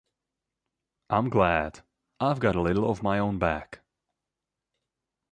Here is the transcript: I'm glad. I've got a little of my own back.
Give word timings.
I'm 1.11 1.29
glad. 1.29 1.81
I've 2.19 2.39
got 2.39 2.55
a 2.55 2.61
little 2.63 2.89
of 2.89 3.03
my 3.03 3.19
own 3.19 3.37
back. 3.37 3.81